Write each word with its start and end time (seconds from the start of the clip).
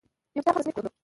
يو 0.35 0.41
کتاب 0.41 0.55
هم 0.55 0.59
تصنيف 0.61 0.75
کړو 0.75 0.89